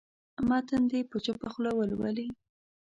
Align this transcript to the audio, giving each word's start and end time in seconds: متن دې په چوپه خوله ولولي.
متن 0.47 0.81
دې 0.91 0.99
په 1.09 1.17
چوپه 1.25 1.47
خوله 1.53 1.71
ولولي. 1.75 2.27